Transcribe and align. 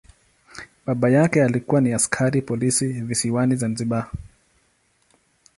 Baba 0.85 1.09
yake 1.09 1.43
alikuwa 1.43 1.81
ni 1.81 1.93
askari 1.93 2.41
polisi 2.41 2.87
visiwani 2.87 3.55
Zanzibar. 3.55 4.11